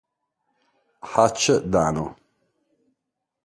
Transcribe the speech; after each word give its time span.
Hutch 1.11 1.45
Dano 1.61 2.17